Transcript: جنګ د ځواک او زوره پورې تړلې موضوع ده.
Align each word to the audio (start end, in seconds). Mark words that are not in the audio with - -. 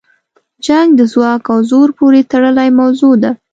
جنګ 0.65 0.89
د 0.95 1.01
ځواک 1.13 1.43
او 1.53 1.59
زوره 1.69 1.93
پورې 1.99 2.27
تړلې 2.31 2.69
موضوع 2.79 3.13
ده. 3.23 3.31